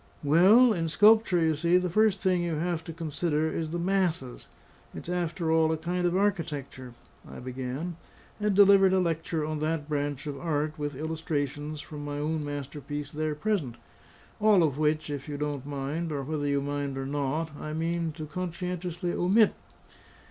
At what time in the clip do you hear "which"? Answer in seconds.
14.79-15.11